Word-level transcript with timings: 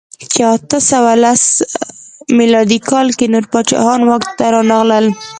په 0.31 0.41
اته 0.55 0.77
سوه 0.91 1.11
لس 1.23 1.43
میلادي 2.37 2.79
کال 2.89 3.07
کې 3.17 3.25
نور 3.33 3.45
پاچاهان 3.51 4.01
واک 4.09 4.23
ته 4.37 4.45
رانغلل. 4.55 5.05